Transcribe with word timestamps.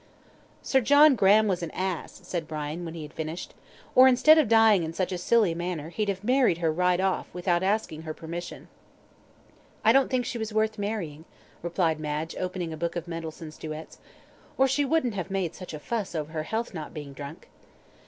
"Sir 0.63 0.81
John 0.81 1.15
Graham 1.15 1.47
was 1.47 1.61
an 1.61 1.69
ass," 1.75 2.21
said 2.23 2.47
Brian, 2.47 2.83
when 2.85 2.95
he 2.95 3.03
had 3.03 3.13
finished; 3.13 3.53
"or, 3.93 4.07
instead 4.07 4.39
of 4.39 4.47
dying 4.49 4.81
in 4.81 4.93
such 4.93 5.11
a 5.11 5.17
silly 5.19 5.53
manner, 5.53 5.89
he'd 5.89 6.09
have 6.09 6.23
married 6.23 6.57
her 6.57 6.71
right 6.71 6.99
off, 6.99 7.27
without 7.35 7.61
asking 7.61 8.01
her 8.01 8.13
permission." 8.15 8.67
"I 9.85 9.91
don't 9.91 10.09
think 10.09 10.25
she 10.25 10.39
was 10.39 10.51
worth 10.51 10.79
marrying," 10.79 11.25
replied 11.61 11.99
Madge, 11.99 12.35
opening 12.39 12.73
a 12.73 12.77
book 12.77 12.95
of 12.95 13.07
Mendelssohn's 13.07 13.57
duets; 13.59 13.99
"or 14.57 14.67
she 14.67 14.85
wouldn't 14.85 15.13
have 15.13 15.29
made 15.29 15.53
such 15.53 15.71
a 15.71 15.77
fuss 15.79 16.15
over 16.15 16.31
her 16.33 16.43
health 16.49 16.73
not 16.73 16.95
being 16.95 17.13
drunk." 17.13 17.47